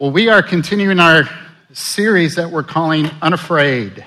[0.00, 1.28] Well, we are continuing our
[1.74, 4.02] series that we're calling Unafraid.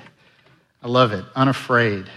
[0.82, 2.10] I love it, Unafraid.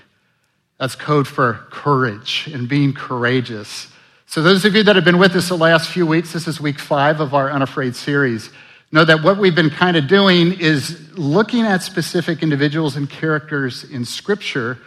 [0.80, 3.88] That's code for courage and being courageous.
[4.24, 6.58] So, those of you that have been with us the last few weeks, this is
[6.58, 8.48] week five of our Unafraid series,
[8.92, 13.84] know that what we've been kind of doing is looking at specific individuals and characters
[13.84, 14.78] in Scripture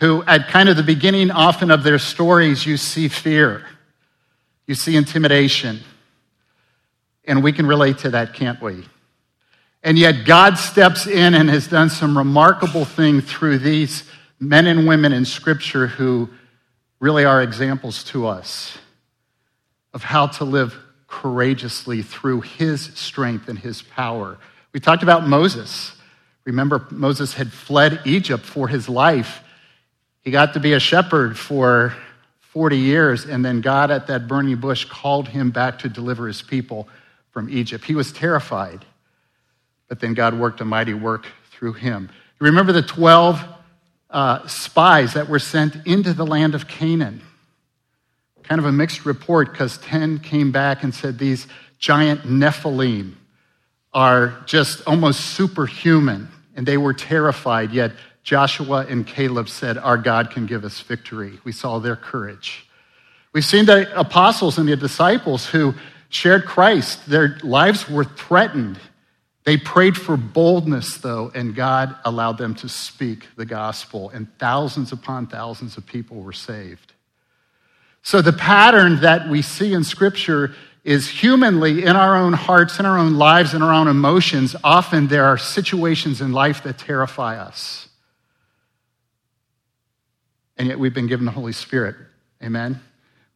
[0.00, 3.64] who, at kind of the beginning often of their stories, you see fear,
[4.66, 5.78] you see intimidation
[7.26, 8.84] and we can relate to that, can't we?
[9.82, 14.04] And yet, God steps in and has done some remarkable thing through these
[14.40, 16.30] men and women in Scripture who
[17.00, 18.78] really are examples to us
[19.92, 20.74] of how to live
[21.06, 24.38] courageously through His strength and His power.
[24.72, 25.92] We talked about Moses.
[26.44, 29.42] Remember, Moses had fled Egypt for his life.
[30.22, 31.94] He got to be a shepherd for
[32.40, 36.42] 40 years, and then God at that burning bush called him back to deliver his
[36.42, 36.88] people
[37.34, 37.84] from Egypt.
[37.84, 38.84] He was terrified,
[39.88, 42.08] but then God worked a mighty work through him.
[42.38, 43.44] Remember the 12
[44.08, 47.20] uh, spies that were sent into the land of Canaan?
[48.44, 53.14] Kind of a mixed report because 10 came back and said these giant Nephilim
[53.92, 60.30] are just almost superhuman, and they were terrified, yet Joshua and Caleb said, Our God
[60.30, 61.40] can give us victory.
[61.42, 62.68] We saw their courage.
[63.32, 65.74] We've seen the apostles and the disciples who
[66.14, 67.06] shared Christ.
[67.08, 68.78] Their lives were threatened.
[69.44, 74.92] They prayed for boldness, though, and God allowed them to speak the gospel, and thousands
[74.92, 76.92] upon thousands of people were saved.
[78.02, 80.54] So, the pattern that we see in Scripture
[80.84, 84.54] is humanly in our own hearts, in our own lives, in our own emotions.
[84.62, 87.88] Often there are situations in life that terrify us.
[90.56, 91.96] And yet we've been given the Holy Spirit.
[92.42, 92.80] Amen.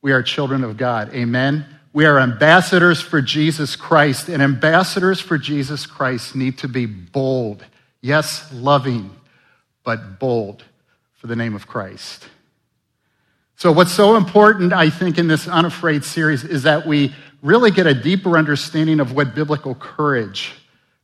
[0.02, 1.14] We are children of God.
[1.14, 1.64] Amen.
[1.98, 7.64] We are ambassadors for Jesus Christ, and ambassadors for Jesus Christ need to be bold.
[8.02, 9.10] Yes, loving,
[9.82, 10.62] but bold
[11.14, 12.28] for the name of Christ.
[13.56, 17.89] So, what's so important, I think, in this Unafraid series is that we really get
[17.89, 20.52] a deeper understanding of what biblical courage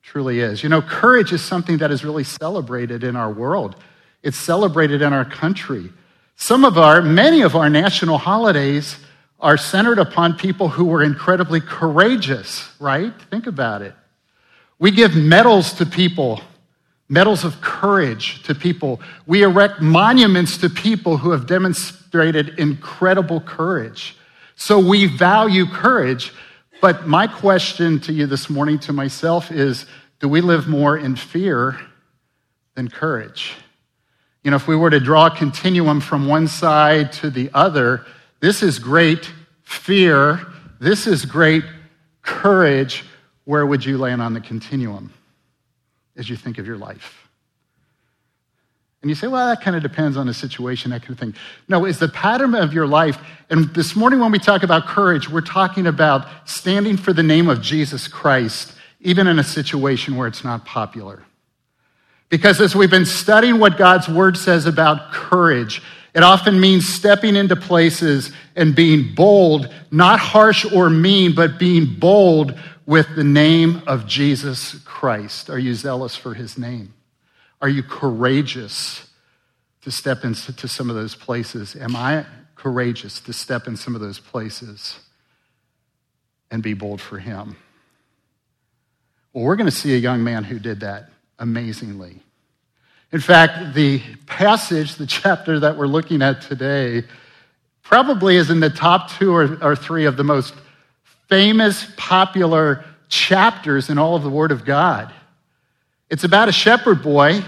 [0.00, 0.62] truly is.
[0.62, 3.74] You know, courage is something that is really celebrated in our world,
[4.22, 5.90] it's celebrated in our country.
[6.36, 8.96] Some of our, many of our national holidays
[9.40, 13.12] are centered upon people who were incredibly courageous, right?
[13.30, 13.94] Think about it.
[14.78, 16.40] We give medals to people,
[17.08, 19.00] medals of courage to people.
[19.26, 24.16] We erect monuments to people who have demonstrated incredible courage.
[24.56, 26.32] So we value courage.
[26.80, 29.86] But my question to you this morning, to myself, is
[30.20, 31.78] do we live more in fear
[32.74, 33.54] than courage?
[34.42, 38.04] You know, if we were to draw a continuum from one side to the other,
[38.44, 39.32] this is great
[39.62, 40.38] fear.
[40.78, 41.64] This is great
[42.20, 43.02] courage.
[43.46, 45.14] Where would you land on the continuum
[46.14, 47.26] as you think of your life?
[49.00, 51.34] And you say, well, that kind of depends on the situation, that kind of thing.
[51.68, 53.16] No, it's the pattern of your life.
[53.48, 57.48] And this morning, when we talk about courage, we're talking about standing for the name
[57.48, 61.22] of Jesus Christ, even in a situation where it's not popular.
[62.28, 65.80] Because as we've been studying what God's word says about courage,
[66.14, 71.86] it often means stepping into places and being bold, not harsh or mean, but being
[71.98, 75.50] bold with the name of Jesus Christ.
[75.50, 76.94] Are you zealous for his name?
[77.60, 79.10] Are you courageous
[79.82, 81.74] to step into some of those places?
[81.76, 85.00] Am I courageous to step in some of those places
[86.50, 87.56] and be bold for him?
[89.32, 91.10] Well, we're going to see a young man who did that
[91.40, 92.20] amazingly.
[93.14, 97.04] In fact, the passage, the chapter that we're looking at today,
[97.80, 100.52] probably is in the top two or, or, three of the most
[101.28, 105.14] famous, popular chapters in all of the Word of God.
[106.10, 107.44] It's about a shepherd boy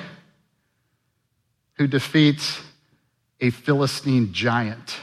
[1.79, 2.61] who defeats
[3.41, 4.97] a Philistine giant.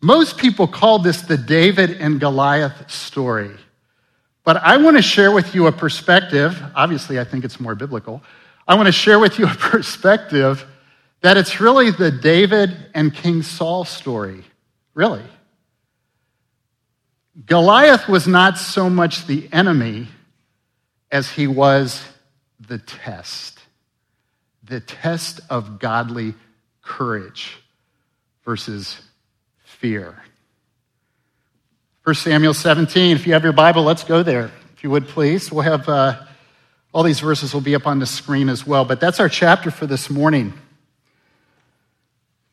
[0.00, 3.50] Most people call this the David and Goliath story.
[4.42, 6.58] But I want to share with you a perspective.
[6.74, 8.22] Obviously, I think it's more biblical
[8.68, 10.64] I want to share with you a perspective
[11.22, 14.44] that it's really the David and King Saul story.
[14.94, 15.24] Really.
[17.46, 20.08] Goliath was not so much the enemy
[21.10, 22.04] as he was
[22.60, 23.58] the test.
[24.64, 26.34] The test of godly
[26.82, 27.56] courage
[28.44, 29.00] versus
[29.64, 30.22] fear.
[32.04, 35.50] 1 Samuel 17, if you have your Bible, let's go there, if you would please.
[35.50, 35.88] We'll have.
[35.88, 36.22] Uh,
[36.92, 39.70] all these verses will be up on the screen as well, but that's our chapter
[39.70, 40.54] for this morning.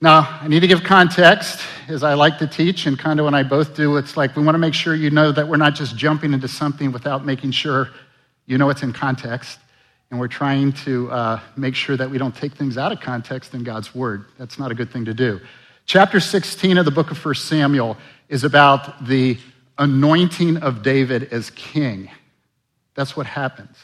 [0.02, 3.44] Now, I need to give context, as I like to teach, and Kondo and I
[3.44, 3.96] both do.
[3.96, 6.48] It's like we want to make sure you know that we're not just jumping into
[6.48, 7.90] something without making sure
[8.46, 9.58] you know it's in context.
[10.12, 13.54] And we're trying to uh, make sure that we don't take things out of context
[13.54, 14.26] in God's Word.
[14.38, 15.40] That's not a good thing to do.
[15.86, 17.98] Chapter 16 of the book of 1 Samuel
[18.28, 19.38] is about the
[19.78, 22.12] anointing of David as king.
[22.96, 23.78] That's what happens.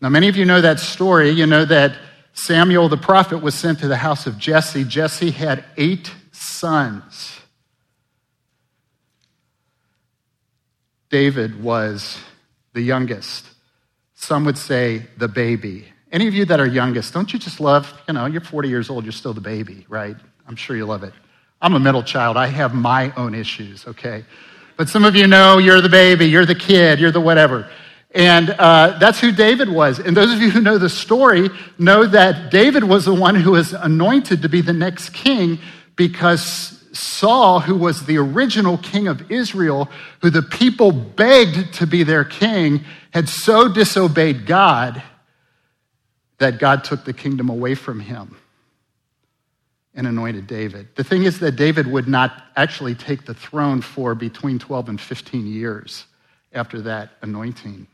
[0.00, 1.30] Now, many of you know that story.
[1.30, 1.96] You know that
[2.32, 4.84] Samuel the prophet was sent to the house of Jesse.
[4.84, 7.38] Jesse had eight sons.
[11.10, 12.18] David was
[12.72, 13.46] the youngest.
[14.14, 15.86] Some would say the baby.
[16.12, 18.90] Any of you that are youngest, don't you just love, you know, you're 40 years
[18.90, 20.16] old, you're still the baby, right?
[20.46, 21.12] I'm sure you love it.
[21.60, 22.36] I'm a middle child.
[22.36, 24.24] I have my own issues, okay?
[24.76, 27.68] But some of you know you're the baby, you're the kid, you're the whatever.
[28.12, 30.00] And uh, that's who David was.
[30.00, 31.48] And those of you who know the story
[31.78, 35.60] know that David was the one who was anointed to be the next king
[35.94, 39.88] because Saul, who was the original king of Israel,
[40.22, 45.02] who the people begged to be their king, had so disobeyed God
[46.38, 48.36] that God took the kingdom away from him
[49.94, 50.88] and anointed David.
[50.96, 55.00] The thing is that David would not actually take the throne for between 12 and
[55.00, 56.06] 15 years
[56.52, 57.86] after that anointing.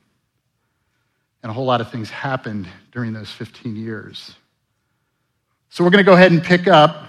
[1.42, 4.34] And a whole lot of things happened during those 15 years.
[5.68, 7.06] So we're going to go ahead and pick up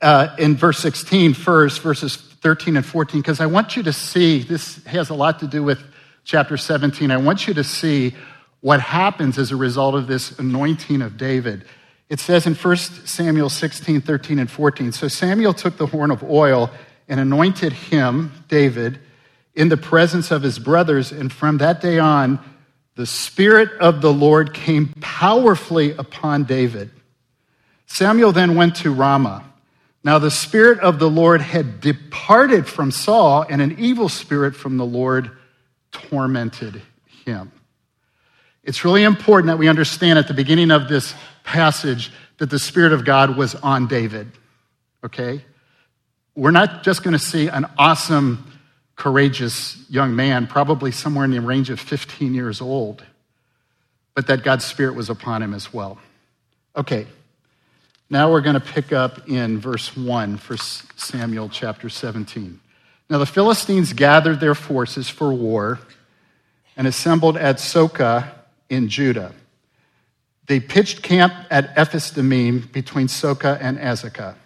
[0.00, 4.42] uh, in verse 16 first, verses 13 and 14, because I want you to see
[4.42, 5.82] this has a lot to do with
[6.24, 7.10] chapter 17.
[7.10, 8.14] I want you to see
[8.60, 11.64] what happens as a result of this anointing of David.
[12.08, 16.22] It says in 1 Samuel 16, 13, and 14 So Samuel took the horn of
[16.22, 16.70] oil
[17.08, 18.98] and anointed him, David,
[19.56, 21.10] in the presence of his brothers.
[21.10, 22.38] And from that day on,
[22.94, 26.90] the Spirit of the Lord came powerfully upon David.
[27.86, 29.44] Samuel then went to Ramah.
[30.04, 34.76] Now the Spirit of the Lord had departed from Saul, and an evil spirit from
[34.76, 35.30] the Lord
[35.90, 36.80] tormented
[37.24, 37.50] him.
[38.62, 41.14] It's really important that we understand at the beginning of this
[41.44, 44.30] passage that the Spirit of God was on David.
[45.04, 45.44] Okay?
[46.34, 48.44] We're not just going to see an awesome
[48.96, 53.04] courageous young man, probably somewhere in the range of 15 years old,
[54.14, 55.98] but that God's Spirit was upon him as well.
[56.74, 57.06] Okay,
[58.08, 62.60] now we're going to pick up in verse 1 for Samuel chapter 17.
[63.08, 65.78] Now the Philistines gathered their forces for war
[66.76, 68.28] and assembled at Socoh
[68.68, 69.32] in Judah.
[70.46, 74.36] They pitched camp at Ephes Dammim between Socoh and Azekah.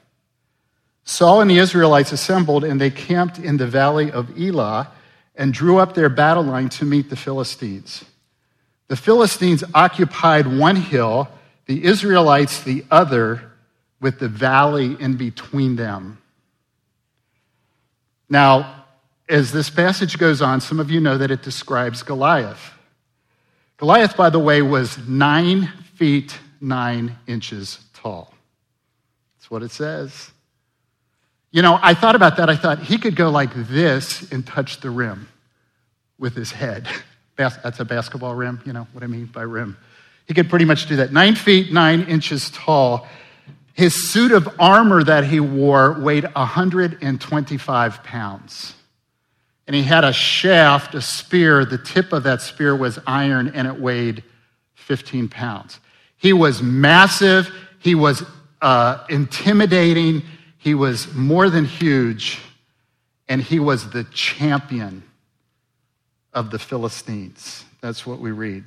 [1.05, 4.91] Saul and the Israelites assembled, and they camped in the valley of Elah
[5.35, 8.05] and drew up their battle line to meet the Philistines.
[8.89, 11.29] The Philistines occupied one hill,
[11.67, 13.43] the Israelites the other,
[14.01, 16.19] with the valley in between them.
[18.29, 18.85] Now,
[19.29, 22.73] as this passage goes on, some of you know that it describes Goliath.
[23.77, 28.35] Goliath, by the way, was nine feet nine inches tall.
[29.37, 30.31] That's what it says.
[31.53, 32.49] You know, I thought about that.
[32.49, 35.29] I thought he could go like this and touch the rim
[36.19, 36.89] with his head.
[37.37, 39.77] That's a basketball rim, you know what I mean by rim.
[40.27, 41.13] He could pretty much do that.
[41.13, 43.09] Nine feet, nine inches tall.
[43.73, 48.75] His suit of armor that he wore weighed 125 pounds.
[49.67, 51.65] And he had a shaft, a spear.
[51.65, 54.23] The tip of that spear was iron and it weighed
[54.75, 55.81] 15 pounds.
[56.17, 57.51] He was massive.
[57.79, 58.23] He was
[58.61, 60.23] uh, intimidating.
[60.61, 62.39] He was more than huge,
[63.29, 65.03] and he was the champion
[66.35, 67.65] of the Philistines.
[67.81, 68.67] That's what we read.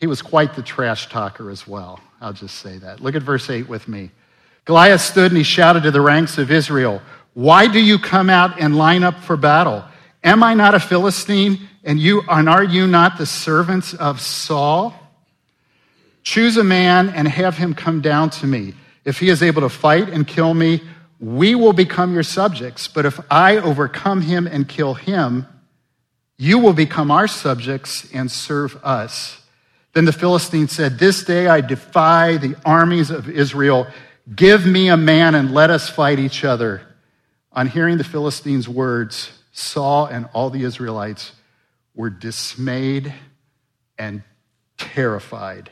[0.00, 2.00] He was quite the trash talker as well.
[2.18, 3.00] I'll just say that.
[3.00, 4.10] Look at verse 8 with me.
[4.64, 7.02] Goliath stood and he shouted to the ranks of Israel,
[7.34, 9.84] Why do you come out and line up for battle?
[10.24, 14.94] Am I not a Philistine, and, you, and are you not the servants of Saul?
[16.22, 18.72] Choose a man and have him come down to me.
[19.04, 20.82] If he is able to fight and kill me,
[21.20, 22.88] we will become your subjects.
[22.88, 25.46] But if I overcome him and kill him,
[26.36, 29.40] you will become our subjects and serve us.
[29.94, 33.88] Then the Philistine said, This day I defy the armies of Israel.
[34.34, 36.82] Give me a man and let us fight each other.
[37.52, 41.32] On hearing the Philistines' words, Saul and all the Israelites
[41.94, 43.12] were dismayed
[43.98, 44.22] and
[44.76, 45.70] terrified.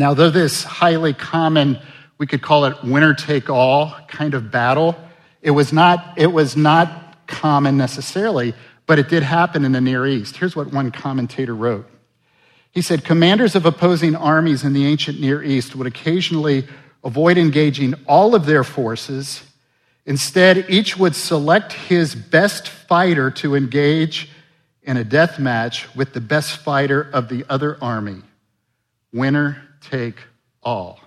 [0.00, 1.78] Now, though this highly common,
[2.16, 4.96] we could call it winner take all kind of battle,
[5.42, 8.54] it was not, it was not common necessarily,
[8.86, 10.38] but it did happen in the Near East.
[10.38, 11.86] Here's what one commentator wrote.
[12.70, 16.66] He said commanders of opposing armies in the ancient Near East would occasionally
[17.04, 19.42] avoid engaging all of their forces.
[20.06, 24.30] Instead, each would select his best fighter to engage
[24.82, 28.22] in a death match with the best fighter of the other army.
[29.12, 30.16] Winner take
[30.62, 31.00] all.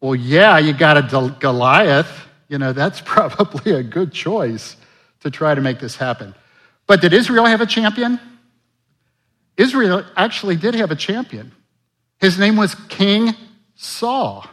[0.00, 2.26] Well, yeah, you got a Goliath.
[2.48, 4.76] You know, that's probably a good choice
[5.20, 6.34] to try to make this happen.
[6.86, 8.20] But did Israel have a champion?
[9.56, 11.52] Israel actually did have a champion.
[12.18, 13.34] His name was King
[13.76, 14.46] Saul.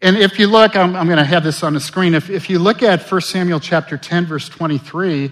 [0.00, 2.14] And if you look, I'm, I'm going to have this on the screen.
[2.14, 5.30] If, if you look at 1 Samuel chapter 10, verse 23,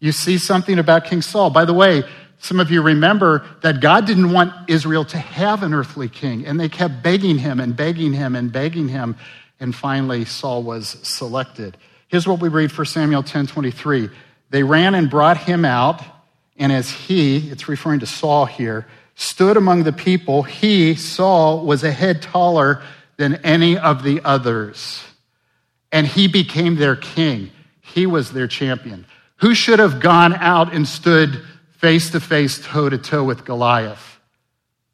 [0.00, 1.50] you see something about King Saul.
[1.50, 2.04] By the way,
[2.44, 6.60] some of you remember that God didn't want Israel to have an earthly king, and
[6.60, 9.16] they kept begging him and begging him and begging him,
[9.60, 11.78] and finally Saul was selected.
[12.08, 14.10] Here's what we read for Samuel 10 23.
[14.50, 16.02] They ran and brought him out,
[16.58, 21.82] and as he, it's referring to Saul here, stood among the people, he, Saul, was
[21.82, 22.82] a head taller
[23.16, 25.02] than any of the others.
[25.90, 27.52] And he became their king.
[27.80, 29.06] He was their champion.
[29.36, 31.42] Who should have gone out and stood
[31.84, 34.18] face to face, toe to toe with Goliath?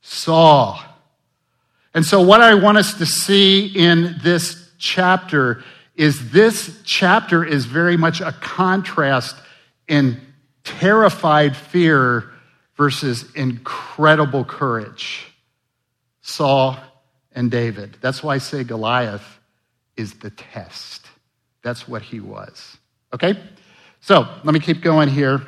[0.01, 0.81] Saul.
[1.95, 5.63] And so, what I want us to see in this chapter
[5.95, 9.37] is this chapter is very much a contrast
[9.87, 10.21] in
[10.65, 12.29] terrified fear
[12.77, 15.29] versus incredible courage.
[16.23, 16.77] Saul
[17.37, 17.99] and David.
[18.01, 19.39] That's why I say Goliath
[19.97, 21.07] is the test.
[21.63, 22.79] That's what he was.
[23.15, 23.39] Okay?
[24.01, 25.41] So let me keep going here.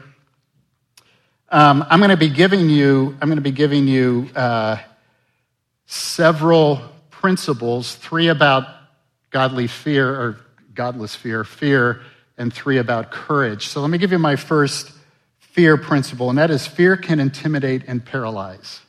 [1.54, 3.14] Um, I'm going to be giving you.
[3.20, 4.78] I'm going to be giving you uh,
[5.84, 6.80] several
[7.10, 7.94] principles.
[7.94, 8.66] Three about
[9.28, 10.40] godly fear or
[10.72, 12.00] godless fear, fear,
[12.38, 13.68] and three about courage.
[13.68, 14.92] So let me give you my first
[15.40, 18.80] fear principle, and that is fear can intimidate and paralyze.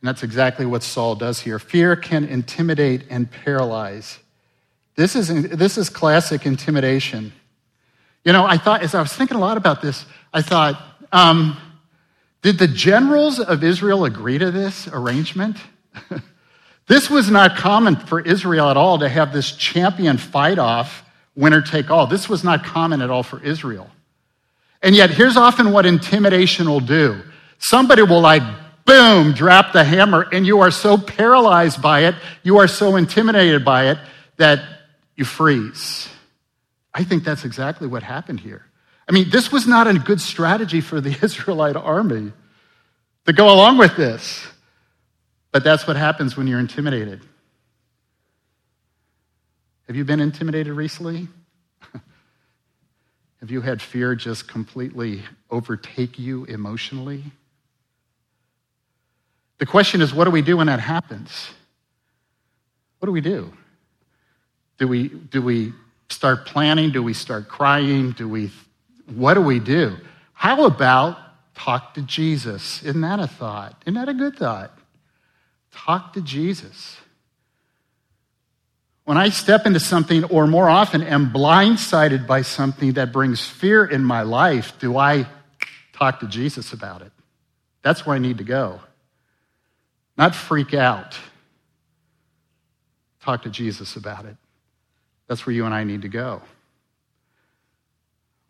[0.00, 1.58] And that's exactly what Saul does here.
[1.58, 4.18] Fear can intimidate and paralyze.
[4.96, 7.30] This is, this is classic intimidation.
[8.24, 11.56] You know, I thought, as I was thinking a lot about this, I thought, um,
[12.42, 15.56] did the generals of Israel agree to this arrangement?
[16.86, 21.62] this was not common for Israel at all to have this champion fight off, winner
[21.62, 22.06] take all.
[22.06, 23.90] This was not common at all for Israel.
[24.82, 27.22] And yet, here's often what intimidation will do
[27.58, 28.42] somebody will like
[28.84, 33.62] boom, drop the hammer, and you are so paralyzed by it, you are so intimidated
[33.64, 33.98] by it
[34.38, 34.62] that
[35.14, 36.08] you freeze.
[36.94, 38.64] I think that's exactly what happened here.
[39.08, 42.32] I mean, this was not a good strategy for the Israelite army
[43.26, 44.46] to go along with this.
[45.50, 47.22] But that's what happens when you're intimidated.
[49.86, 51.26] Have you been intimidated recently?
[53.40, 57.24] Have you had fear just completely overtake you emotionally?
[59.56, 61.50] The question is, what do we do when that happens?
[62.98, 63.52] What do we do?
[64.76, 65.72] Do we, do we
[66.10, 66.90] start planning?
[66.90, 68.12] Do we start crying?
[68.12, 68.50] Do we,
[69.14, 69.96] what do we do?
[70.32, 71.18] How about
[71.54, 72.82] talk to Jesus?
[72.82, 73.80] Isn't that a thought?
[73.82, 74.76] Isn't that a good thought?
[75.72, 76.96] Talk to Jesus.
[79.04, 83.84] When I step into something, or more often am blindsided by something that brings fear
[83.84, 85.26] in my life, do I
[85.94, 87.12] talk to Jesus about it?
[87.82, 88.80] That's where I need to go
[90.18, 91.16] not freak out.
[93.22, 94.36] Talk to Jesus about it.
[95.28, 96.42] That's where you and I need to go.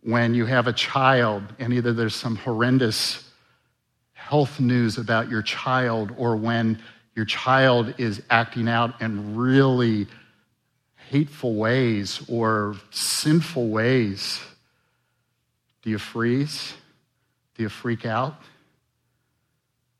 [0.08, 3.30] When you have a child and either there's some horrendous
[4.14, 6.80] health news about your child or when
[7.14, 10.06] your child is acting out in really
[11.10, 14.40] hateful ways or sinful ways,
[15.82, 16.72] do you freeze?
[17.56, 18.40] Do you freak out?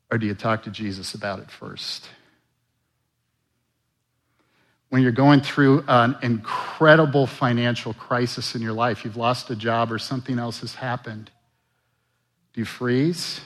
[0.09, 2.09] Or do you talk to Jesus about it first?
[4.89, 9.91] When you're going through an incredible financial crisis in your life, you've lost a job
[9.91, 11.29] or something else has happened,
[12.53, 13.39] do you freeze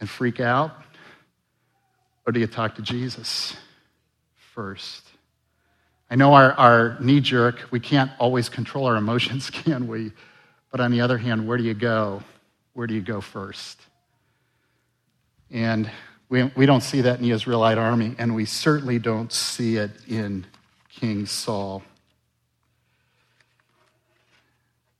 [0.00, 0.72] and freak out?
[2.26, 3.54] Or do you talk to Jesus
[4.54, 5.06] first?
[6.10, 10.12] I know our, our knee jerk, we can't always control our emotions, can we?
[10.70, 12.22] But on the other hand, where do you go?
[12.72, 13.80] Where do you go first?
[15.50, 15.90] And
[16.28, 19.90] we, we don't see that in the Israelite army, and we certainly don't see it
[20.08, 20.46] in
[20.88, 21.82] King Saul.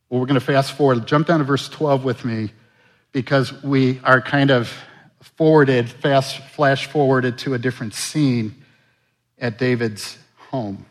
[0.08, 1.06] Well, we're going to fast forward.
[1.06, 2.52] Jump down to verse 12 with me
[3.10, 4.72] because we are kind of
[5.36, 8.54] forwarded, fast flash forwarded to a different scene
[9.38, 10.16] at David's
[10.50, 10.86] home.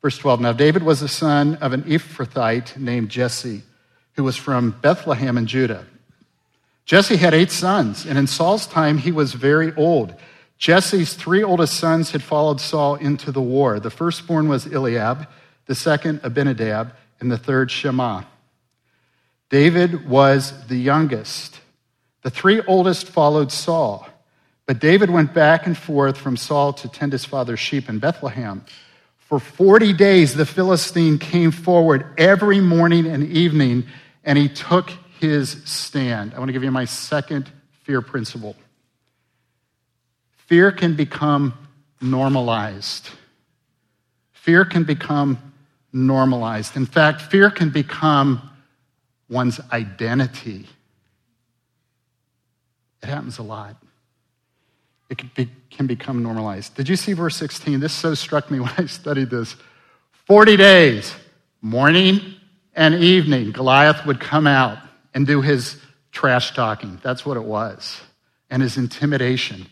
[0.00, 3.62] Verse 12 Now, David was the son of an Ephrathite named Jesse,
[4.12, 5.86] who was from Bethlehem in Judah.
[6.90, 10.12] Jesse had eight sons, and in Saul's time he was very old.
[10.58, 13.78] Jesse's three oldest sons had followed Saul into the war.
[13.78, 15.28] The firstborn was Eliab,
[15.66, 18.26] the second Abinadab, and the third Shammah.
[19.50, 21.60] David was the youngest.
[22.22, 24.08] The three oldest followed Saul,
[24.66, 28.64] but David went back and forth from Saul to tend his father's sheep in Bethlehem.
[29.16, 33.86] For 40 days, the Philistine came forward every morning and evening,
[34.24, 36.32] and he took his stand.
[36.34, 37.50] I want to give you my second
[37.82, 38.56] fear principle.
[40.46, 41.52] Fear can become
[42.00, 43.10] normalized.
[44.32, 45.38] Fear can become
[45.92, 46.74] normalized.
[46.74, 48.50] In fact, fear can become
[49.28, 50.66] one's identity.
[53.02, 53.76] It happens a lot.
[55.10, 56.74] It can, be, can become normalized.
[56.76, 57.78] Did you see verse 16?
[57.78, 59.54] This so struck me when I studied this.
[60.26, 61.14] 40 days,
[61.60, 62.20] morning
[62.74, 64.78] and evening, Goliath would come out
[65.14, 65.76] and do his
[66.12, 67.00] trash talking.
[67.02, 68.00] That's what it was.
[68.50, 69.66] And his intimidation.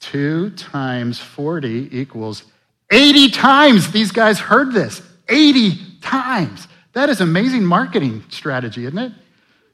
[0.00, 2.44] Two times 40 equals
[2.90, 5.02] 80 times these guys heard this.
[5.28, 6.68] 80 times.
[6.92, 9.12] That is amazing marketing strategy, isn't it?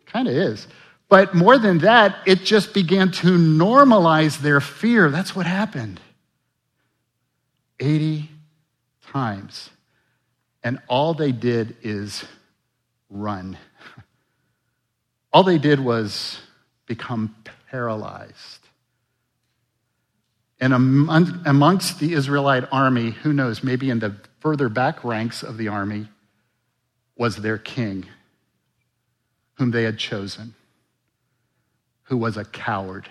[0.07, 0.67] Kind of is.
[1.09, 5.11] But more than that, it just began to normalize their fear.
[5.11, 6.00] That's what happened.
[7.81, 8.31] 80
[9.09, 9.71] times.
[10.62, 12.25] And all they did is
[13.11, 13.59] run.
[15.33, 16.40] All they did was
[16.87, 17.35] become
[17.71, 18.69] paralyzed.
[20.61, 25.69] And amongst the Israelite army, who knows, maybe in the further back ranks of the
[25.69, 26.09] army,
[27.17, 28.07] was their king,
[29.55, 30.55] whom they had chosen,
[32.05, 33.09] who was a coward,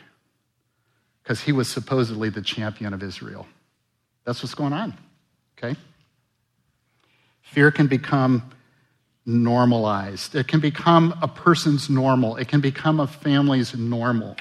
[1.23, 3.47] because he was supposedly the champion of Israel.
[4.25, 4.97] That's what's going on,
[5.57, 5.79] okay?
[7.41, 8.51] Fear can become
[9.25, 10.35] normalized.
[10.35, 12.37] It can become a person's normal.
[12.37, 14.35] It can become a family's normal,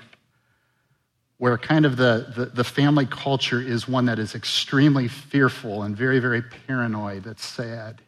[1.38, 5.96] where kind of the, the, the, family culture is one that is extremely fearful and
[5.96, 7.24] very, very paranoid.
[7.24, 8.00] That's sad.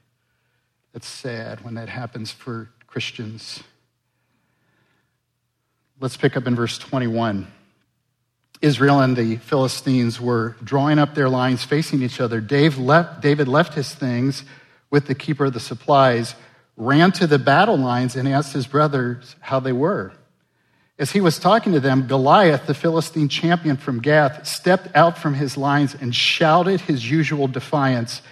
[0.93, 3.63] That's sad when that happens for Christians.
[6.01, 7.47] Let's pick up in verse 21.
[8.63, 12.41] Israel and the Philistines were drawing up their lines facing each other.
[12.41, 14.45] Dave left, David left his things
[14.91, 16.35] with the keeper of the supplies
[16.81, 20.13] ran to the battle lines and asked his brothers how they were.
[20.99, 25.35] As he was talking to them, Goliath, the Philistine champion from Gath, stepped out from
[25.35, 28.23] his lines and shouted his usual defiance,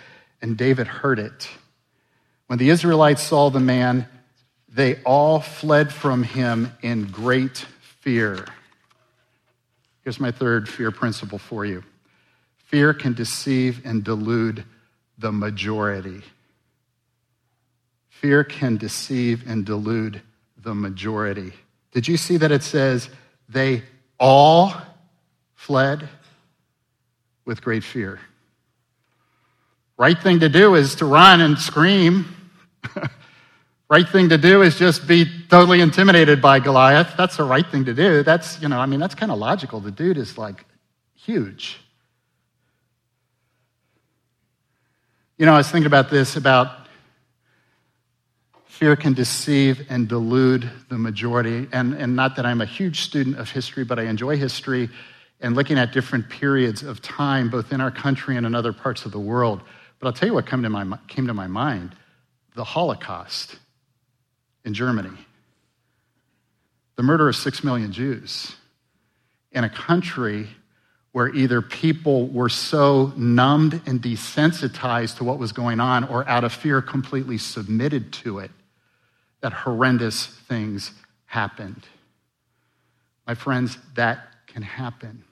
[0.40, 1.48] and David heard it.
[2.46, 4.08] When the Israelites saw the man,
[4.68, 7.58] they all fled from him in great
[8.00, 8.46] fear.
[10.04, 11.84] Here's my third fear principle for you
[12.64, 14.64] fear can deceive and delude
[15.18, 16.22] the majority.
[18.20, 20.20] Fear can deceive and delude
[20.56, 21.52] the majority.
[21.92, 23.08] Did you see that it says
[23.48, 23.84] they
[24.18, 24.74] all
[25.54, 26.08] fled
[27.44, 28.18] with great fear?
[29.96, 32.26] Right thing to do is to run and scream.
[33.88, 37.14] right thing to do is just be totally intimidated by Goliath.
[37.16, 38.24] That's the right thing to do.
[38.24, 39.78] That's, you know, I mean, that's kind of logical.
[39.78, 40.64] The dude is like
[41.14, 41.78] huge.
[45.36, 46.87] You know, I was thinking about this about
[48.78, 51.66] Fear can deceive and delude the majority.
[51.72, 54.88] And, and not that I'm a huge student of history, but I enjoy history
[55.40, 59.04] and looking at different periods of time, both in our country and in other parts
[59.04, 59.62] of the world.
[59.98, 61.96] But I'll tell you what came to my, came to my mind
[62.54, 63.58] the Holocaust
[64.64, 65.10] in Germany,
[66.94, 68.54] the murder of six million Jews
[69.50, 70.46] in a country
[71.10, 76.44] where either people were so numbed and desensitized to what was going on or out
[76.44, 78.52] of fear completely submitted to it
[79.40, 80.92] that horrendous things
[81.26, 81.86] happened.
[83.26, 85.24] My friends, that can happen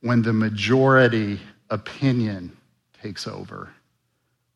[0.00, 2.56] when the majority opinion
[3.02, 3.70] takes over.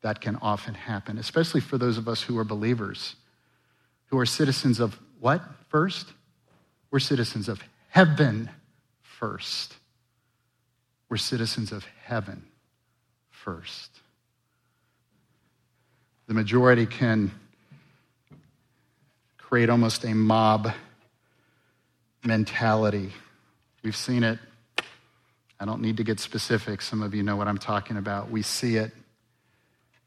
[0.01, 3.15] That can often happen, especially for those of us who are believers,
[4.07, 6.07] who are citizens of what first?
[6.89, 8.49] We're citizens of heaven
[9.01, 9.75] first.
[11.09, 12.43] We're citizens of heaven
[13.29, 13.91] first.
[16.27, 17.31] The majority can
[19.51, 20.71] create almost a mob
[22.23, 23.11] mentality.
[23.83, 24.39] We've seen it.
[25.59, 26.81] I don't need to get specific.
[26.81, 28.31] Some of you know what I'm talking about.
[28.31, 28.93] We see it.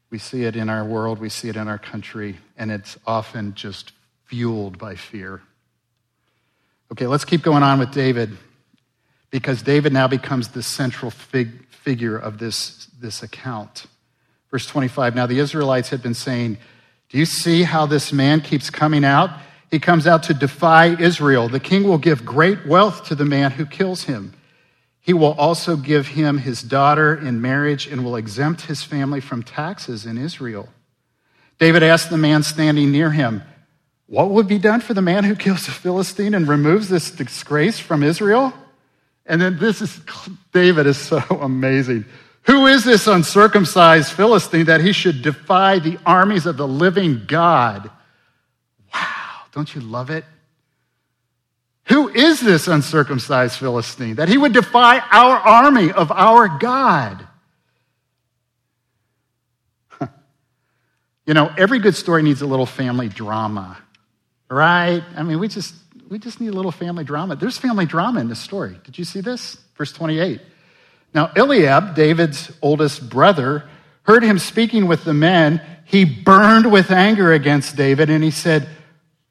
[0.09, 3.53] We see it in our world, we see it in our country, and it's often
[3.53, 3.91] just
[4.25, 5.43] fueled by fear.
[6.91, 8.35] Okay, let's keep going on with David
[9.29, 13.85] because David now becomes the central fig- figure of this, this account.
[14.49, 16.57] Verse 25 Now the Israelites had been saying,
[17.09, 19.29] do you see how this man keeps coming out?
[19.71, 21.49] He comes out to defy Israel.
[21.49, 24.33] The king will give great wealth to the man who kills him.
[25.01, 29.43] He will also give him his daughter in marriage and will exempt his family from
[29.43, 30.69] taxes in Israel.
[31.59, 33.43] David asked the man standing near him,
[34.07, 37.79] What would be done for the man who kills a Philistine and removes this disgrace
[37.79, 38.53] from Israel?
[39.25, 39.99] And then this is,
[40.53, 42.05] David is so amazing.
[42.45, 47.89] Who is this uncircumcised Philistine that he should defy the armies of the living God?
[48.93, 50.25] Wow, don't you love it?
[51.85, 57.27] Who is this uncircumcised Philistine that he would defy our army of our God?
[61.25, 63.77] you know, every good story needs a little family drama,
[64.49, 65.03] right?
[65.15, 65.73] I mean, we just
[66.09, 67.35] we just need a little family drama.
[67.35, 68.79] There's family drama in this story.
[68.83, 69.57] Did you see this?
[69.75, 70.41] Verse 28.
[71.15, 73.63] Now, Eliab, David's oldest brother,
[74.03, 75.61] heard him speaking with the men.
[75.85, 78.67] He burned with anger against David and he said,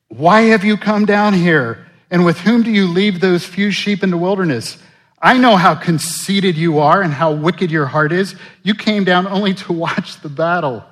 [0.09, 1.87] Why have you come down here?
[2.11, 4.79] And with whom do you leave those few sheep in the wilderness?
[5.21, 8.35] I know how conceited you are and how wicked your heart is.
[8.63, 10.85] You came down only to watch the battle.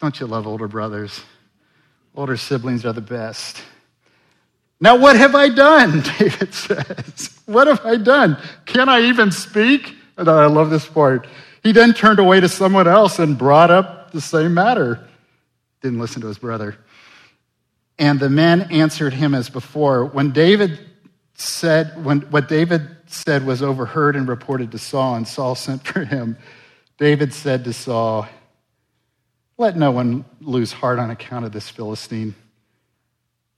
[0.00, 1.20] Don't you love older brothers?
[2.14, 3.62] Older siblings are the best.
[4.80, 6.02] Now, what have I done?
[6.18, 7.30] David says.
[7.46, 8.36] What have I done?
[8.66, 9.94] Can I even speak?
[10.16, 11.26] And I love this part.
[11.62, 15.06] He then turned away to someone else and brought up the same matter.
[15.82, 16.76] Didn't listen to his brother.
[17.98, 20.04] And the men answered him as before.
[20.04, 20.78] When David
[21.34, 26.04] said, when what David said was overheard and reported to Saul, and Saul sent for
[26.04, 26.36] him,
[26.98, 28.28] David said to Saul,
[29.56, 32.34] Let no one lose heart on account of this Philistine.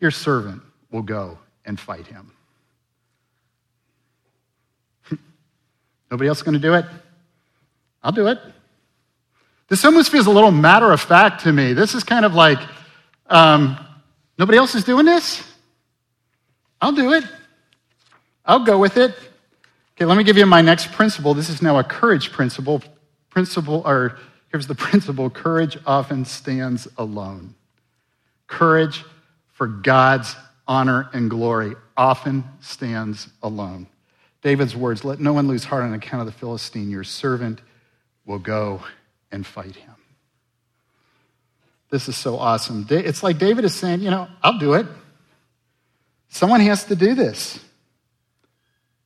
[0.00, 2.32] Your servant will go and fight him.
[6.10, 6.84] Nobody else going to do it?
[8.02, 8.38] I'll do it.
[9.68, 11.74] This almost feels a little matter of fact to me.
[11.74, 12.58] This is kind of like,
[13.26, 13.78] um,
[14.38, 15.42] nobody else is doing this?
[16.80, 17.24] I'll do it.
[18.46, 19.14] I'll go with it.
[19.94, 21.34] Okay, let me give you my next principle.
[21.34, 22.82] This is now a courage principle.
[23.28, 24.18] Principle, or
[24.50, 27.54] here's the principle courage often stands alone.
[28.46, 29.04] Courage
[29.52, 30.34] for God's
[30.68, 33.88] honor, and glory often stands alone.
[34.42, 36.90] David's words let no one lose heart on account of the Philistine.
[36.90, 37.60] Your servant
[38.24, 38.84] will go
[39.32, 39.94] and fight him.
[41.90, 42.86] This is so awesome.
[42.90, 44.86] It's like David is saying, you know, I'll do it.
[46.28, 47.58] Someone has to do this.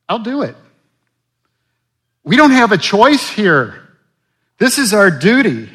[0.09, 0.55] I'll do it.
[2.25, 3.79] We don't have a choice here.
[4.57, 5.69] This is our duty.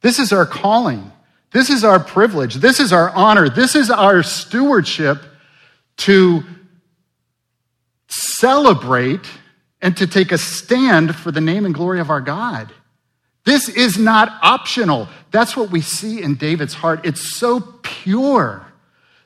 [0.00, 1.10] This is our calling.
[1.52, 2.56] This is our privilege.
[2.56, 3.48] This is our honor.
[3.48, 5.18] This is our stewardship
[5.98, 6.42] to
[8.08, 9.26] celebrate
[9.80, 12.72] and to take a stand for the name and glory of our God.
[13.44, 15.08] This is not optional.
[15.30, 17.04] That's what we see in David's heart.
[17.04, 18.64] It's so pure.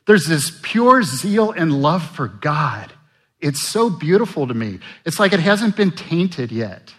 [0.06, 2.92] There's this pure zeal and love for God.
[3.40, 4.78] It's so beautiful to me.
[5.04, 6.94] It's like it hasn't been tainted yet.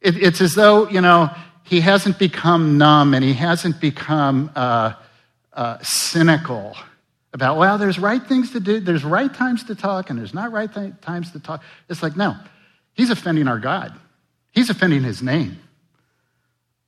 [0.00, 1.30] It, it's as though, you know,
[1.68, 4.94] he hasn't become numb and he hasn't become uh,
[5.52, 6.74] uh, cynical
[7.34, 10.50] about, well, there's right things to do, there's right times to talk, and there's not
[10.50, 11.62] right th- times to talk.
[11.90, 12.34] It's like, no,
[12.94, 13.92] he's offending our God,
[14.52, 15.58] he's offending his name.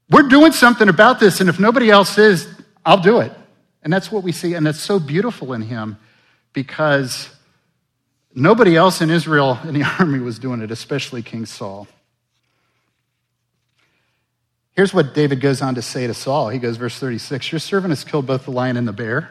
[0.08, 2.48] We're doing something about this, and if nobody else is,
[2.84, 3.32] I'll do it.
[3.82, 5.98] And that's what we see, and that's so beautiful in him
[6.52, 7.28] because
[8.34, 11.86] nobody else in Israel in the army was doing it, especially King Saul.
[14.80, 16.48] Here's what David goes on to say to Saul.
[16.48, 19.28] He goes, verse 36 Your servant has killed both the lion and the bear.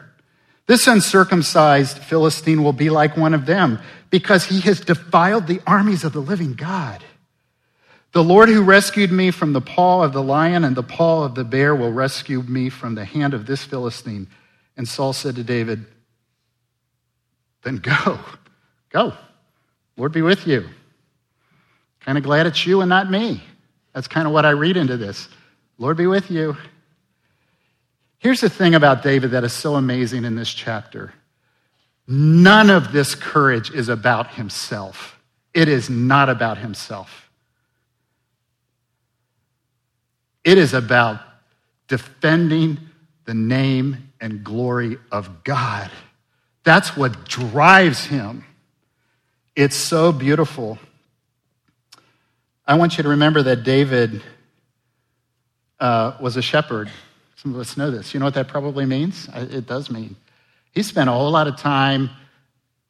[0.68, 6.04] This uncircumcised Philistine will be like one of them because he has defiled the armies
[6.04, 7.02] of the living God.
[8.12, 11.34] The Lord who rescued me from the paw of the lion and the paw of
[11.34, 14.28] the bear will rescue me from the hand of this Philistine.
[14.76, 15.84] And Saul said to David,
[17.64, 18.20] Then go,
[18.90, 19.14] go.
[19.96, 20.68] Lord be with you.
[21.98, 23.42] Kind of glad it's you and not me.
[23.92, 25.28] That's kind of what I read into this.
[25.80, 26.58] Lord be with you.
[28.18, 31.14] Here's the thing about David that is so amazing in this chapter
[32.06, 35.18] none of this courage is about himself,
[35.54, 37.30] it is not about himself.
[40.42, 41.20] It is about
[41.86, 42.78] defending
[43.26, 45.90] the name and glory of God.
[46.64, 48.44] That's what drives him.
[49.54, 50.78] It's so beautiful.
[52.66, 54.22] I want you to remember that David
[55.80, 56.90] uh, was a shepherd.
[57.36, 58.12] Some of us know this.
[58.12, 59.28] You know what that probably means?
[59.34, 60.16] It does mean.
[60.72, 62.10] He spent a whole lot of time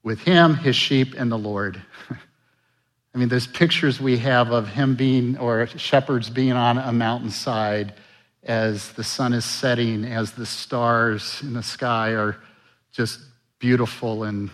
[0.02, 1.80] with him, his sheep, and the Lord.
[3.14, 7.94] I mean, there's pictures we have of him being, or shepherds being on a mountainside
[8.42, 12.36] as the sun is setting, as the stars in the sky are
[12.92, 13.20] just
[13.58, 14.50] beautiful and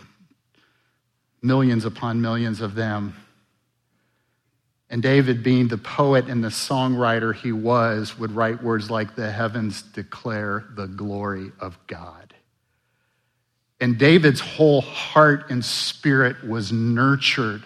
[1.43, 3.15] millions upon millions of them.
[4.89, 9.31] And David, being the poet and the songwriter he was, would write words like, The
[9.31, 12.35] heavens declare the glory of God.
[13.81, 17.63] And David's whole heart and spirit was nurtured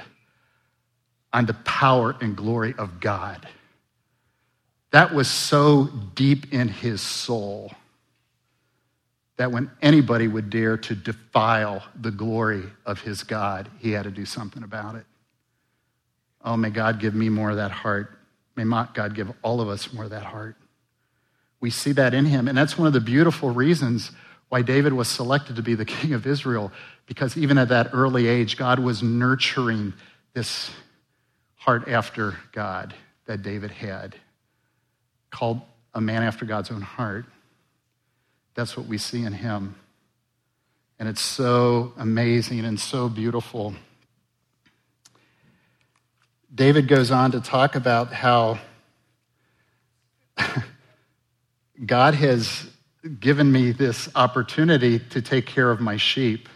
[1.32, 3.46] on the power and glory of God.
[4.90, 7.72] That was so deep in his soul
[9.36, 14.10] that when anybody would dare to defile the glory of his God, he had to
[14.10, 15.06] do something about it.
[16.42, 18.16] Oh, may God give me more of that heart.
[18.56, 20.56] May God give all of us more of that heart.
[21.60, 22.48] We see that in him.
[22.48, 24.10] And that's one of the beautiful reasons
[24.48, 26.72] why David was selected to be the king of Israel,
[27.06, 29.94] because even at that early age, God was nurturing
[30.34, 30.70] this
[31.56, 32.94] heart after God
[33.26, 34.16] that David had,
[35.30, 35.60] called
[35.94, 37.26] a man after God's own heart.
[38.54, 39.76] That's what we see in him.
[40.98, 43.74] And it's so amazing and so beautiful.
[46.52, 48.58] David goes on to talk about how
[51.86, 52.66] God has
[53.18, 56.48] given me this opportunity to take care of my sheep.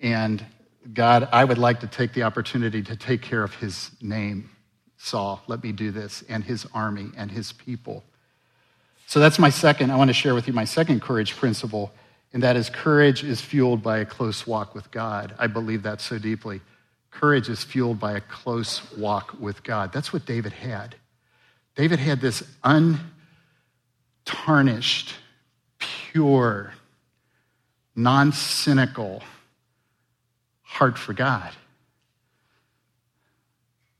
[0.00, 0.44] And
[0.92, 4.50] God, I would like to take the opportunity to take care of his name,
[4.96, 5.42] Saul.
[5.46, 8.02] Let me do this, and his army and his people.
[9.06, 9.90] So that's my second.
[9.92, 11.92] I want to share with you my second courage principle,
[12.32, 15.34] and that is courage is fueled by a close walk with God.
[15.38, 16.62] I believe that so deeply.
[17.12, 19.92] Courage is fueled by a close walk with God.
[19.92, 20.96] That's what David had.
[21.76, 22.42] David had this
[24.26, 25.14] untarnished,
[25.78, 26.72] pure,
[27.94, 29.22] non cynical
[30.62, 31.52] heart for God.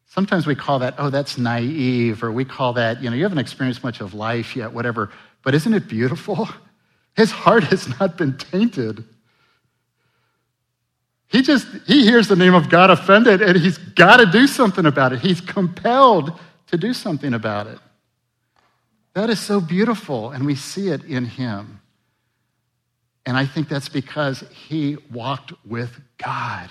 [0.07, 3.39] Sometimes we call that, oh, that's naive, or we call that, you know, you haven't
[3.39, 5.11] experienced much of life yet, whatever.
[5.43, 6.49] But isn't it beautiful?
[7.15, 9.05] His heart has not been tainted.
[11.33, 14.85] He just, he hears the name of God offended and he's got to do something
[14.85, 15.21] about it.
[15.21, 17.79] He's compelled to do something about it.
[19.15, 21.81] That is so beautiful, and we see it in him.
[23.27, 26.71] And I think that's because he walked with God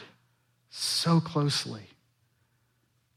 [0.69, 1.83] so closely.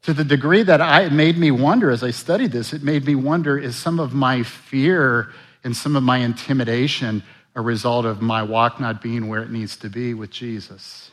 [0.02, 3.06] To the degree that I, it made me wonder as I studied this, it made
[3.06, 5.30] me wonder is some of my fear
[5.62, 7.22] and some of my intimidation
[7.54, 11.10] a result of my walk not being where it needs to be with Jesus?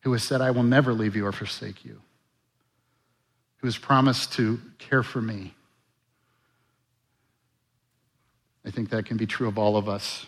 [0.00, 2.00] Who has said, I will never leave you or forsake you,
[3.58, 5.54] who has promised to care for me.
[8.64, 10.26] I think that can be true of all of us.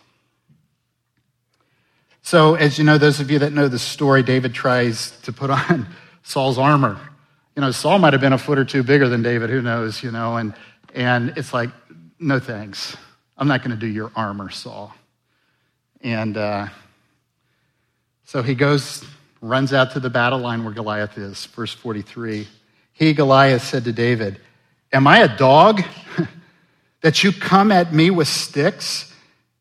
[2.23, 5.51] So, as you know, those of you that know the story, David tries to put
[5.51, 5.89] on
[6.23, 6.99] Saul's armor.
[7.57, 10.03] You know, Saul might have been a foot or two bigger than David, who knows,
[10.03, 10.55] you know, and,
[10.95, 11.71] and it's like,
[12.19, 12.97] no thanks.
[13.37, 14.95] I'm not going to do your armor, Saul.
[16.01, 16.69] And uh,
[18.25, 19.05] so he goes
[19.43, 21.45] runs out to the battle line where Goliath is.
[21.47, 22.49] Verse 43.
[22.95, 24.41] He, Goliath, said to David,
[24.93, 25.83] Am I a dog
[27.03, 29.13] that you come at me with sticks?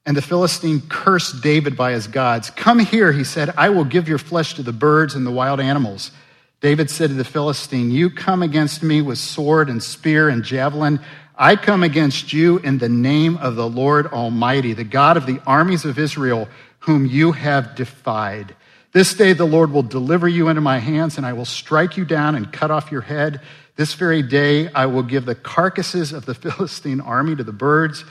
[0.05, 2.49] And the Philistine cursed David by his gods.
[2.49, 5.59] Come here, he said, I will give your flesh to the birds and the wild
[5.59, 6.11] animals.
[6.59, 10.99] David said to the Philistine, You come against me with sword and spear and javelin.
[11.35, 15.39] I come against you in the name of the Lord Almighty, the God of the
[15.45, 16.47] armies of Israel,
[16.79, 18.55] whom you have defied.
[18.91, 22.04] This day the Lord will deliver you into my hands, and I will strike you
[22.04, 23.41] down and cut off your head.
[23.77, 28.04] This very day I will give the carcasses of the Philistine army to the birds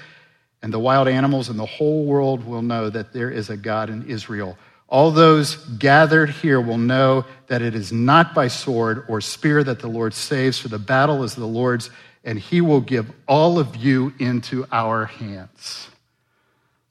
[0.63, 3.91] and the wild animals, and the whole world will know that there is a God
[3.91, 4.59] in Israel.
[4.89, 9.81] All those gathered here will know that it is not by sword or spear that
[9.81, 11.91] the Lord saves, for the battle is the Lord's,
[12.25, 15.89] and he will give all of you into our hands.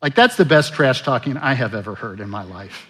[0.02, 2.88] Like, that's the best trash talking I have ever heard in my life.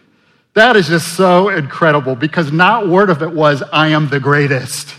[0.60, 4.93] That is just so incredible because not word of it was, I am the greatest.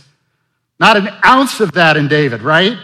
[0.79, 2.79] Not an ounce of that in David, right?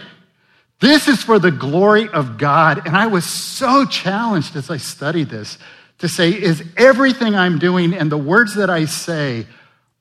[0.78, 2.86] This is for the glory of God.
[2.86, 5.56] And I was so challenged as I studied this
[6.00, 9.46] to say, is everything I'm doing and the words that I say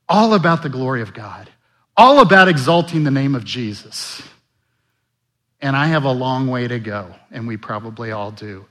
[0.06, 1.48] all about the glory of God?
[1.96, 4.20] All about exalting the name of Jesus?
[5.62, 8.66] And I have a long way to go, and we probably all do.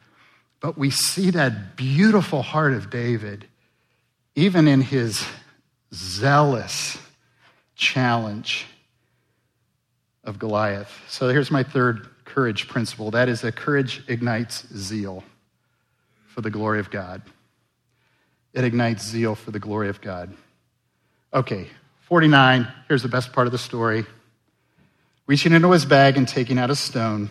[0.59, 3.47] But we see that beautiful heart of David
[4.35, 5.25] even in his
[5.93, 6.97] zealous
[7.75, 8.65] challenge
[10.23, 10.91] of Goliath.
[11.07, 15.23] So here's my third courage principle that is that courage ignites zeal
[16.27, 17.21] for the glory of God.
[18.53, 20.33] It ignites zeal for the glory of God.
[21.33, 21.67] Okay,
[22.01, 24.05] 49, here's the best part of the story.
[25.27, 27.29] Reaching into his bag and taking out a stone,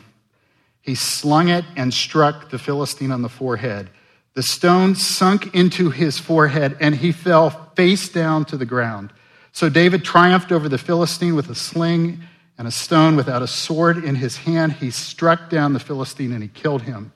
[0.80, 3.88] he slung it and struck the Philistine on the forehead.
[4.34, 9.12] The stone sunk into his forehead, and he fell face down to the ground.
[9.52, 12.20] So David triumphed over the Philistine with a sling
[12.58, 14.72] and a stone without a sword in his hand.
[14.72, 17.12] He struck down the Philistine and he killed him.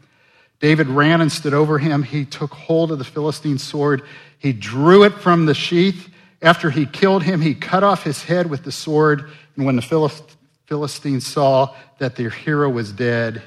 [0.60, 2.02] David ran and stood over him.
[2.02, 4.02] He took hold of the Philistine sword.
[4.38, 6.08] He drew it from the sheath.
[6.42, 9.30] After he killed him, he cut off his head with the sword.
[9.56, 10.16] And when the
[10.66, 13.42] Philistines saw that their hero was dead,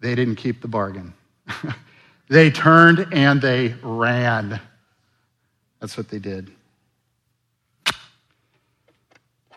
[0.00, 1.14] they didn't keep the bargain.
[2.32, 4.58] they turned and they ran.
[5.80, 6.50] That's what they did.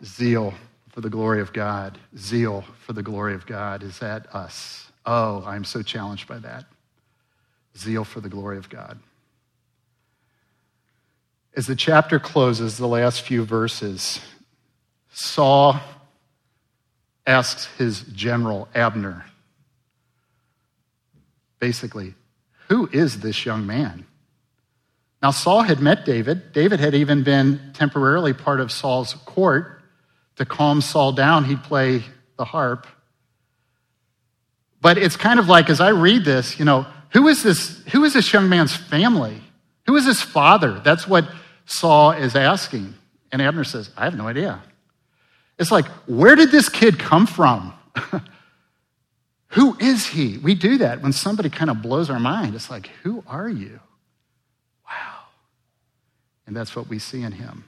[0.03, 0.53] Zeal
[0.89, 1.97] for the glory of God.
[2.17, 3.81] Zeal for the glory of God.
[3.81, 4.91] Is that us?
[5.05, 6.65] Oh, I'm so challenged by that.
[7.77, 8.99] Zeal for the glory of God.
[11.55, 14.19] As the chapter closes, the last few verses,
[15.13, 15.79] Saul
[17.25, 19.23] asks his general, Abner,
[21.59, 22.15] basically,
[22.67, 24.05] who is this young man?
[25.21, 26.53] Now, Saul had met David.
[26.53, 29.81] David had even been temporarily part of Saul's court.
[30.35, 32.03] To calm Saul down, he'd play
[32.37, 32.85] the harp.
[34.81, 38.03] But it's kind of like, as I read this, you know, who is this, who
[38.03, 39.41] is this young man's family?
[39.87, 40.79] Who is his father?
[40.83, 41.27] That's what
[41.65, 42.93] Saul is asking.
[43.31, 44.61] And Abner says, I have no idea.
[45.57, 47.73] It's like, where did this kid come from?
[49.55, 50.37] who is he?
[50.37, 52.55] We do that when somebody kind of blows our mind.
[52.55, 53.79] It's like, who are you?
[54.85, 55.19] Wow.
[56.45, 57.63] And that's what we see in him.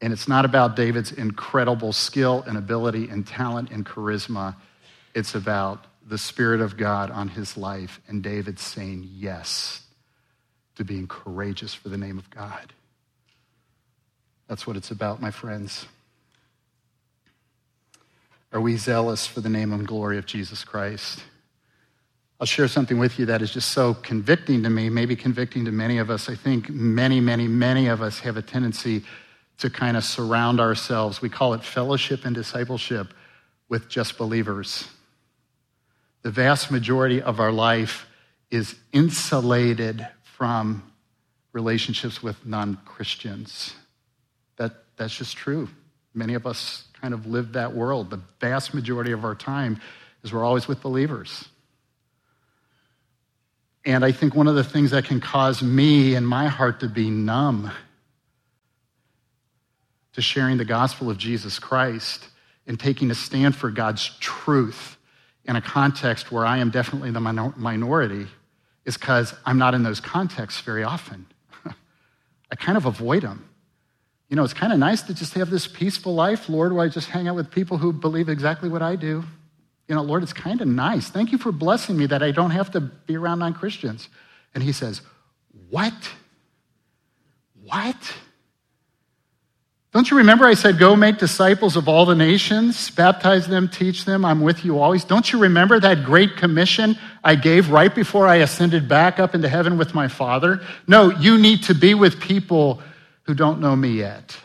[0.00, 4.56] And it's not about David's incredible skill and ability and talent and charisma.
[5.14, 9.80] It's about the Spirit of God on his life and David saying yes
[10.74, 12.72] to being courageous for the name of God.
[14.48, 15.86] That's what it's about, my friends.
[18.54, 21.22] Are we zealous for the name and glory of Jesus Christ?
[22.40, 25.72] I'll share something with you that is just so convicting to me, maybe convicting to
[25.72, 26.30] many of us.
[26.30, 29.04] I think many, many, many of us have a tendency
[29.58, 31.20] to kind of surround ourselves.
[31.20, 33.12] We call it fellowship and discipleship
[33.68, 34.88] with just believers
[36.24, 38.06] the vast majority of our life
[38.50, 40.90] is insulated from
[41.52, 43.74] relationships with non Christians.
[44.56, 45.68] That, that's just true.
[46.14, 48.08] Many of us kind of live that world.
[48.08, 49.78] The vast majority of our time
[50.22, 51.50] is we're always with believers.
[53.84, 56.88] And I think one of the things that can cause me and my heart to
[56.88, 57.70] be numb
[60.14, 62.26] to sharing the gospel of Jesus Christ
[62.66, 64.96] and taking a stand for God's truth
[65.44, 68.26] in a context where I am definitely the minority
[68.86, 71.26] is because I'm not in those contexts very often.
[72.50, 73.46] I kind of avoid them.
[74.28, 76.88] You know, it's kind of nice to just have this peaceful life, Lord, where I
[76.88, 79.24] just hang out with people who believe exactly what I do.
[79.88, 81.08] You know, Lord, it's kind of nice.
[81.08, 84.08] Thank you for blessing me that I don't have to be around non Christians.
[84.54, 85.02] And he says,
[85.68, 85.94] What?
[87.62, 88.14] What?
[89.92, 94.06] Don't you remember I said, Go make disciples of all the nations, baptize them, teach
[94.06, 95.04] them, I'm with you always?
[95.04, 99.48] Don't you remember that great commission I gave right before I ascended back up into
[99.48, 100.60] heaven with my Father?
[100.88, 102.82] No, you need to be with people
[103.24, 104.36] who don't know me yet.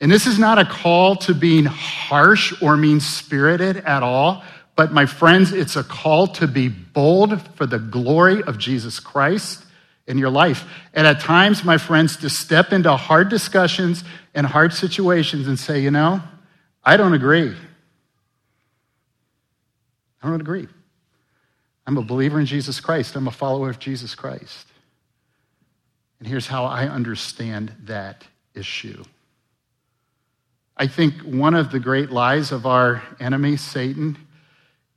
[0.00, 4.42] And this is not a call to being harsh or mean spirited at all,
[4.74, 9.64] but my friends, it's a call to be bold for the glory of Jesus Christ
[10.08, 10.64] in your life.
[10.92, 14.02] And at times, my friends, to step into hard discussions
[14.34, 16.20] and hard situations and say, you know,
[16.82, 17.54] I don't agree.
[20.20, 20.66] I don't agree.
[21.86, 23.14] I'm a believer in Jesus Christ.
[23.14, 24.66] I'm a follower of Jesus Christ.
[26.22, 29.02] And here's how I understand that issue.
[30.76, 34.16] I think one of the great lies of our enemy, Satan,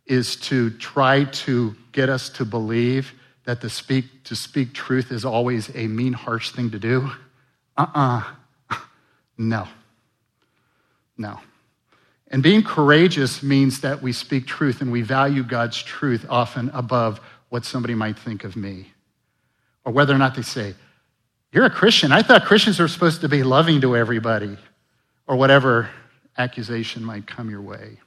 [0.06, 3.12] is to try to get us to believe
[3.46, 7.10] that to speak, to speak truth is always a mean, harsh thing to do?
[7.76, 8.24] Uh uh-uh.
[8.70, 8.76] uh
[9.40, 9.68] No.
[11.18, 11.40] No.
[12.28, 17.20] And being courageous means that we speak truth and we value God's truth often above
[17.50, 18.92] what somebody might think of me.
[19.86, 20.76] Or whether or not they say,
[21.56, 22.12] You're a Christian.
[22.12, 24.58] I thought Christians were supposed to be loving to everybody.
[25.26, 25.90] Or whatever
[26.38, 27.98] accusation might come your way.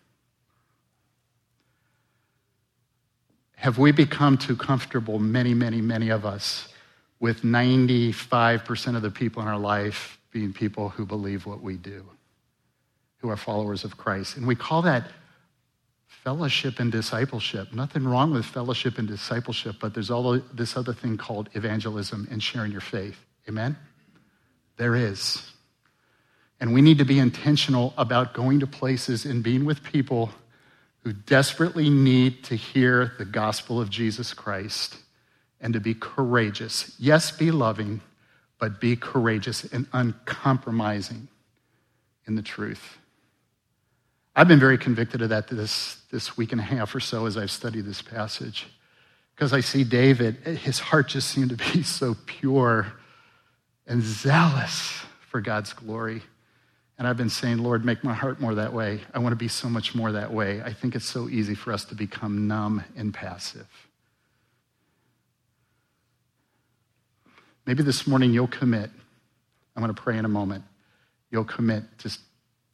[3.58, 6.68] have we become too comfortable, many, many, many of us,
[7.18, 12.04] with 95% of the people in our life being people who believe what we do,
[13.16, 14.36] who are followers of Christ?
[14.36, 15.10] And we call that
[16.06, 17.72] fellowship and discipleship.
[17.74, 22.40] Nothing wrong with fellowship and discipleship, but there's all this other thing called evangelism and
[22.40, 23.24] sharing your faith.
[23.48, 23.76] Amen?
[24.76, 25.42] There is.
[26.60, 30.30] And we need to be intentional about going to places and being with people
[31.04, 34.98] who desperately need to hear the gospel of Jesus Christ
[35.60, 36.94] and to be courageous.
[36.98, 38.00] Yes, be loving,
[38.58, 41.28] but be courageous and uncompromising
[42.26, 42.98] in the truth.
[44.36, 47.36] I've been very convicted of that this, this week and a half or so as
[47.36, 48.66] I've studied this passage.
[49.34, 52.92] Because I see David, his heart just seemed to be so pure
[53.88, 56.22] and zealous for God's glory.
[56.98, 59.00] And I've been saying, Lord, make my heart more that way.
[59.14, 60.60] I want to be so much more that way.
[60.62, 63.66] I think it's so easy for us to become numb and passive.
[67.66, 68.90] Maybe this morning you'll commit.
[69.74, 70.64] I'm going to pray in a moment.
[71.30, 72.18] You'll commit to,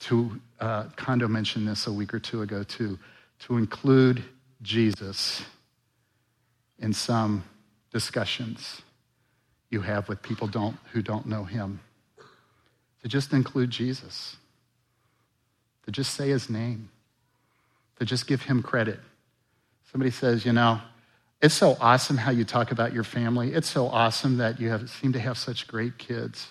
[0.00, 2.98] to uh, Kondo mentioned this a week or two ago too,
[3.40, 4.24] to include
[4.62, 5.44] Jesus
[6.78, 7.44] in some
[7.92, 8.82] discussions
[9.74, 11.80] you have with people don't, who don't know him.
[13.02, 14.36] To just include Jesus,
[15.84, 16.88] to just say his name,
[17.98, 18.98] to just give him credit.
[19.92, 20.80] Somebody says, you know,
[21.42, 23.52] it's so awesome how you talk about your family.
[23.52, 26.48] It's so awesome that you have, seem to have such great kids.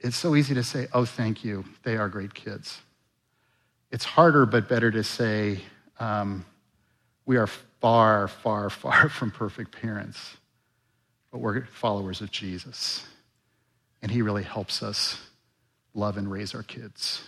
[0.00, 1.64] It's so easy to say, oh, thank you.
[1.84, 2.80] They are great kids.
[3.90, 5.60] It's harder, but better to say,
[5.98, 6.44] um,
[7.24, 10.36] we are far, far, far from perfect parents,
[11.32, 13.04] but we're followers of Jesus.
[14.02, 15.18] And He really helps us
[15.94, 17.24] love and raise our kids.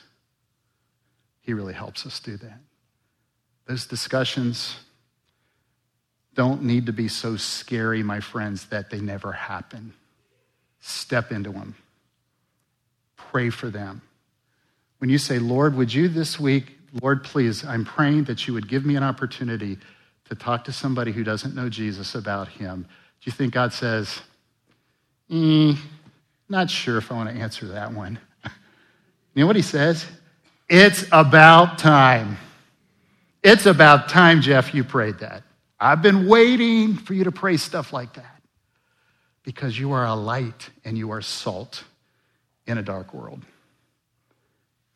[1.41, 2.61] He really helps us do that.
[3.67, 4.77] Those discussions,
[6.35, 9.95] don't need to be so scary, my friends, that they never happen.
[10.81, 11.75] Step into them.
[13.17, 14.03] Pray for them.
[14.99, 18.69] When you say, Lord, would you this week, Lord, please, I'm praying that you would
[18.69, 19.79] give me an opportunity
[20.29, 22.87] to talk to somebody who doesn't know Jesus about him.
[23.25, 24.21] Do you think God says,
[25.31, 25.79] mm,
[26.51, 28.19] not sure if I want to answer that one?
[28.45, 30.05] you know what he says?
[30.69, 32.37] It's about time.
[33.43, 35.43] It's about time, Jeff, you prayed that.
[35.81, 38.43] I've been waiting for you to pray stuff like that
[39.43, 41.83] because you are a light and you are salt
[42.67, 43.41] in a dark world.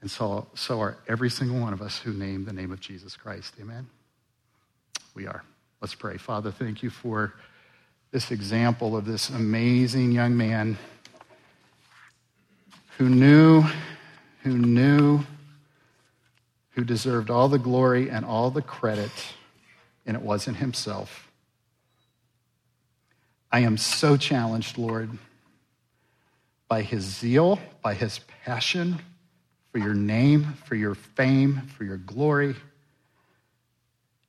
[0.02, 3.16] And so, so are every single one of us who name the name of Jesus
[3.16, 3.54] Christ.
[3.58, 3.86] Amen?
[5.14, 5.42] We are.
[5.80, 6.18] Let's pray.
[6.18, 7.32] Father, thank you for
[8.10, 10.78] this example of this amazing young man
[12.96, 13.64] who knew,
[14.42, 15.20] who knew,
[16.70, 19.10] who deserved all the glory and all the credit
[20.06, 21.30] and it wasn't himself.
[23.52, 25.10] I am so challenged, Lord,
[26.66, 28.98] by his zeal, by his passion
[29.70, 32.56] for your name, for your fame, for your glory.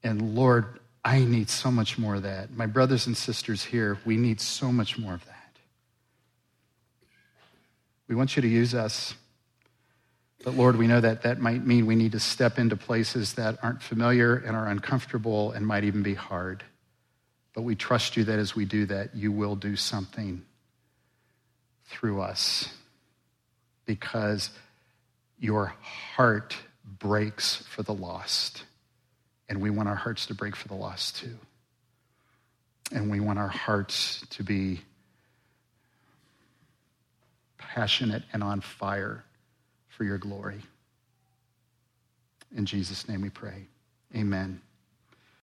[0.03, 2.51] And Lord, I need so much more of that.
[2.55, 5.57] My brothers and sisters here, we need so much more of that.
[8.07, 9.15] We want you to use us.
[10.43, 13.57] But Lord, we know that that might mean we need to step into places that
[13.63, 16.63] aren't familiar and are uncomfortable and might even be hard.
[17.55, 20.43] But we trust you that as we do that, you will do something
[21.87, 22.69] through us
[23.87, 24.51] because
[25.39, 26.55] your heart
[26.99, 28.63] breaks for the lost.
[29.49, 31.37] And we want our hearts to break for the lost too.
[32.91, 34.81] And we want our hearts to be
[37.57, 39.23] passionate and on fire
[39.87, 40.61] for your glory.
[42.55, 43.65] In Jesus' name we pray.
[44.15, 44.61] Amen.